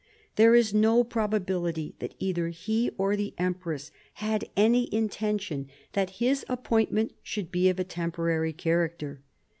There 0.35 0.55
is 0.55 0.73
no 0.73 1.03
probability 1.03 1.93
that 1.99 2.15
either 2.17 2.47
he 2.47 2.89
or 2.97 3.15
the 3.15 3.35
empress 3.37 3.91
had 4.13 4.49
any 4.57 4.91
intention 4.91 5.67
that 5.93 6.09
his 6.17 6.43
appointment 6.49 7.13
should 7.21 7.51
be 7.51 7.69
of 7.69 7.77
a 7.79 7.83
temporary 7.83 8.51
character. 8.51 9.21